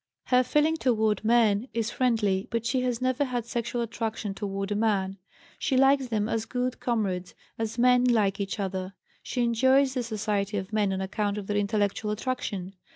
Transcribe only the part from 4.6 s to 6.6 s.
a man. She likes them as